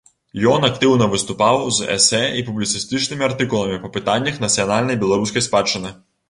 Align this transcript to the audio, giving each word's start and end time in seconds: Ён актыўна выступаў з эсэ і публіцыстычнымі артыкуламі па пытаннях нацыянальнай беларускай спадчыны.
Ён 0.51 0.63
актыўна 0.69 1.05
выступаў 1.11 1.59
з 1.79 1.89
эсэ 1.97 2.21
і 2.39 2.45
публіцыстычнымі 2.47 3.27
артыкуламі 3.29 3.77
па 3.85 3.93
пытаннях 3.99 4.41
нацыянальнай 4.47 4.99
беларускай 5.05 5.47
спадчыны. 5.51 5.95